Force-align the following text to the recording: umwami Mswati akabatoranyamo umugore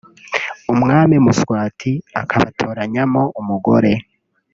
umwami 0.73 1.15
Mswati 1.27 1.91
akabatoranyamo 2.21 3.23
umugore 3.41 3.91